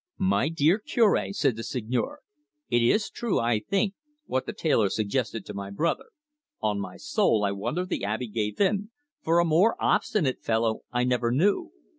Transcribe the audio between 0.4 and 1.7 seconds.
dear Cure" said the